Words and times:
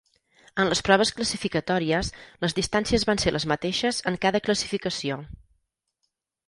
En 0.61 0.69
les 0.69 0.79
proves 0.87 1.11
classificatòries 1.19 2.09
les 2.47 2.57
distàncies 2.61 3.07
van 3.11 3.23
ser 3.25 3.35
les 3.37 3.49
mateixes 3.53 4.03
en 4.13 4.19
cada 4.27 4.45
classificació. 4.49 5.25